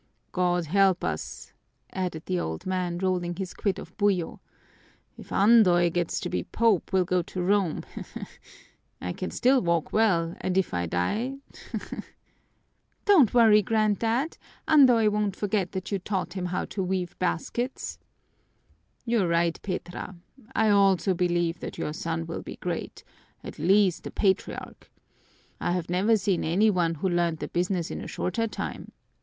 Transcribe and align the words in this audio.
"God 0.31 0.65
help 0.65 1.03
us!" 1.03 1.53
added 1.93 2.23
the 2.25 2.39
old 2.39 2.65
man, 2.65 2.97
rolling 2.97 3.35
his 3.35 3.53
quid 3.53 3.77
of 3.77 3.95
buyo. 3.99 4.39
"If 5.15 5.31
Andoy 5.31 5.91
gets 5.91 6.19
to 6.21 6.27
be 6.27 6.43
Pope 6.43 6.91
we'll 6.91 7.05
go 7.05 7.21
to 7.21 7.39
Rome 7.39 7.83
he, 7.93 8.01
he! 8.01 8.21
I 8.99 9.13
can 9.13 9.29
still 9.29 9.61
walk 9.61 9.93
well, 9.93 10.33
and 10.41 10.57
if 10.57 10.73
I 10.73 10.87
die 10.87 11.37
he, 11.71 11.77
he!" 11.91 11.97
"Don't 13.05 13.31
worry, 13.35 13.61
granddad! 13.61 14.39
Andoy 14.67 15.07
won't 15.07 15.35
forget 15.35 15.71
that 15.73 15.91
you 15.91 15.99
taught 15.99 16.33
him 16.33 16.47
how 16.47 16.65
to 16.65 16.81
weave 16.81 17.15
baskets." 17.19 17.99
"You're 19.05 19.27
right, 19.27 19.61
Petra. 19.61 20.15
I 20.55 20.69
also 20.69 21.13
believe 21.13 21.59
that 21.59 21.77
your 21.77 21.93
son 21.93 22.25
will 22.25 22.41
be 22.41 22.55
great, 22.55 23.03
at 23.43 23.59
least 23.59 24.07
a 24.07 24.11
patriarch. 24.11 24.89
I 25.59 25.73
have 25.73 25.91
never 25.91 26.17
seen 26.17 26.43
any 26.43 26.71
one 26.71 26.95
who 26.95 27.07
learned 27.07 27.37
the 27.37 27.47
business 27.49 27.91
in 27.91 28.01
a 28.01 28.07
shorter 28.07 28.47
time. 28.47 28.93